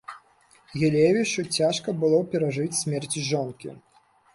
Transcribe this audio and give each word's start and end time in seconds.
Гілевічу 0.79 1.45
цяжка 1.59 1.97
было 2.05 2.19
перажыць 2.35 2.69
смерць 2.83 3.15
жонкі. 3.33 3.69